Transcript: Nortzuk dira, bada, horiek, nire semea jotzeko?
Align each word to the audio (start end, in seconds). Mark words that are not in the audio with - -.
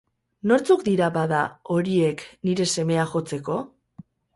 Nortzuk 0.51 0.81
dira, 0.87 1.11
bada, 1.19 1.43
horiek, 1.75 2.27
nire 2.51 2.71
semea 2.77 3.09
jotzeko? 3.17 3.65